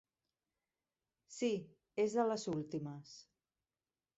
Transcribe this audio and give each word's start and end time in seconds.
Sí, 1.35 1.49
és 2.05 2.17
de 2.21 2.25
les 2.31 2.47
últimes. 2.55 3.17